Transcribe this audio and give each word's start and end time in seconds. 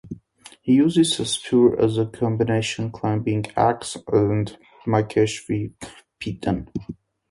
He 0.63 0.73
uses 0.73 1.15
the 1.15 1.25
spur 1.27 1.79
as 1.79 1.99
a 1.99 2.07
combination 2.07 2.89
climbing 2.89 3.45
ax 3.55 3.95
and 4.11 4.57
makeshift 4.87 5.77
piton. 6.17 6.71